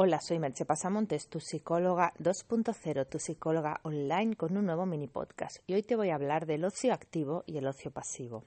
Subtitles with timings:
[0.00, 5.56] Hola, soy Merche Pasamontes, tu psicóloga 2.0, tu psicóloga online con un nuevo mini podcast.
[5.66, 8.44] Y hoy te voy a hablar del ocio activo y el ocio pasivo.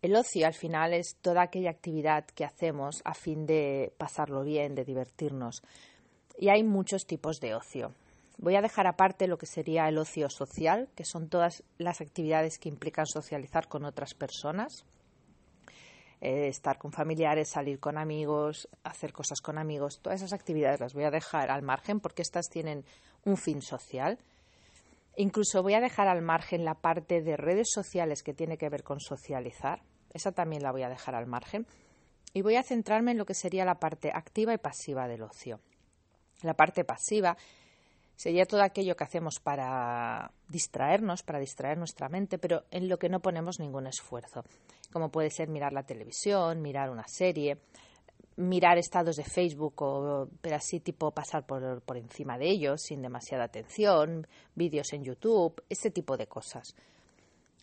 [0.00, 4.76] El ocio al final es toda aquella actividad que hacemos a fin de pasarlo bien,
[4.76, 5.64] de divertirnos.
[6.38, 7.92] Y hay muchos tipos de ocio.
[8.38, 12.60] Voy a dejar aparte lo que sería el ocio social, que son todas las actividades
[12.60, 14.84] que implican socializar con otras personas,
[16.24, 20.94] eh, estar con familiares, salir con amigos, hacer cosas con amigos, todas esas actividades las
[20.94, 22.84] voy a dejar al margen porque estas tienen
[23.24, 24.20] un fin social.
[25.16, 28.84] Incluso voy a dejar al margen la parte de redes sociales que tiene que ver
[28.84, 29.82] con socializar.
[30.12, 31.66] Esa también la voy a dejar al margen.
[32.32, 35.58] Y voy a centrarme en lo que sería la parte activa y pasiva del ocio.
[36.42, 37.36] La parte pasiva
[38.16, 43.08] sería todo aquello que hacemos para distraernos, para distraer nuestra mente, pero en lo que
[43.08, 44.44] no ponemos ningún esfuerzo,
[44.92, 47.58] como puede ser mirar la televisión, mirar una serie,
[48.36, 53.02] mirar estados de Facebook, o, pero así tipo pasar por, por encima de ellos sin
[53.02, 56.74] demasiada atención, vídeos en YouTube, ese tipo de cosas.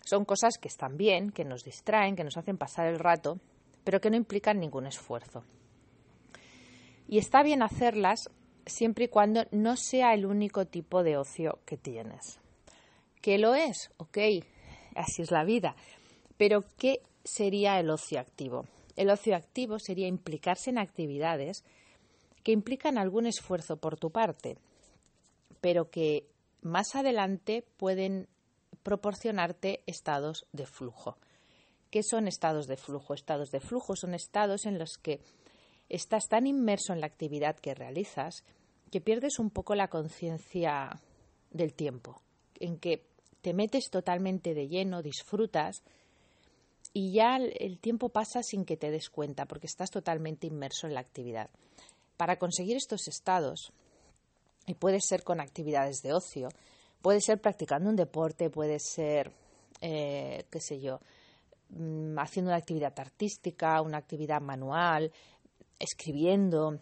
[0.03, 3.39] Son cosas que están bien, que nos distraen, que nos hacen pasar el rato,
[3.84, 5.44] pero que no implican ningún esfuerzo.
[7.08, 8.30] Y está bien hacerlas
[8.70, 12.39] siempre y cuando no sea el único tipo de ocio que tienes.
[13.22, 13.92] ¿Qué lo es?
[13.98, 14.17] Ok,
[14.95, 15.75] así es la vida.
[16.38, 18.66] Pero ¿qué sería el ocio activo?
[18.95, 21.64] El ocio activo sería implicarse en actividades
[22.44, 24.58] que implican algún esfuerzo por tu parte,
[25.62, 26.25] pero que
[26.62, 28.28] más adelante pueden
[28.84, 31.17] proporcionarte estados de flujo.
[31.92, 33.14] ¿Qué son estados de flujo?
[33.14, 35.20] Estados de flujo son estados en los que
[35.90, 38.44] estás tan inmerso en la actividad que realizas
[38.89, 40.99] que pierdes un poco la conciencia
[41.51, 42.21] del tiempo,
[42.59, 43.05] en que
[43.41, 45.83] te metes totalmente de lleno, disfrutas
[46.93, 50.95] y ya el tiempo pasa sin que te des cuenta porque estás totalmente inmerso en
[50.95, 51.49] la actividad.
[52.17, 53.71] Para conseguir estos estados,
[54.65, 56.49] y puede ser con actividades de ocio,
[57.01, 59.31] puede ser practicando un deporte, puede ser,
[59.81, 60.99] eh, qué sé yo,
[61.69, 65.11] mm, haciendo una actividad artística, una actividad manual,
[65.79, 66.79] escribiendo,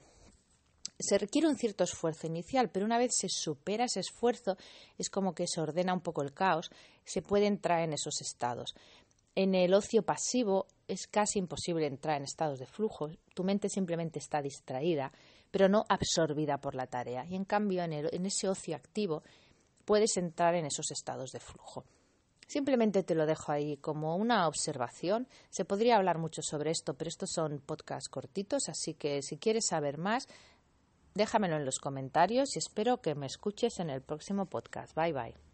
[1.00, 4.58] se requiere un cierto esfuerzo inicial, pero una vez se supera ese esfuerzo,
[4.97, 6.72] es como que se ordena un poco el caos,
[7.06, 8.75] se puede entrar en esos estados.
[9.35, 14.18] En el ocio pasivo es casi imposible entrar en estados de flujo, tu mente simplemente
[14.18, 15.12] está distraída,
[15.52, 17.25] pero no absorbida por la tarea.
[17.29, 19.24] Y en cambio, en, en ese ocio activo,
[19.85, 21.85] puedes entrar en esos estados de flujo.
[22.47, 25.28] Simplemente te lo dejo ahí como una observación.
[25.50, 29.68] Se podría hablar mucho sobre esto, pero estos son podcasts cortitos, así que si quieres
[29.68, 30.28] saber más,
[31.17, 34.95] Déjamelo en los comentarios y espero que me escuches en el próximo podcast.
[34.95, 35.47] Bye bye.